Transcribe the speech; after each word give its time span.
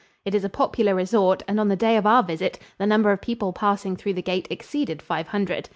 It 0.25 0.33
is 0.33 0.43
a 0.43 0.49
popular 0.49 0.95
resort, 0.95 1.43
and 1.47 1.59
on 1.59 1.67
the 1.67 1.75
day 1.75 1.95
of 1.95 2.07
our 2.07 2.23
visit 2.23 2.57
the 2.79 2.87
number 2.87 3.11
of 3.11 3.21
people 3.21 3.53
passing 3.53 3.95
through 3.95 4.13
the 4.13 4.23
gate 4.23 4.47
exceeded 4.49 4.99
five 4.99 5.27
hundred. 5.27 5.69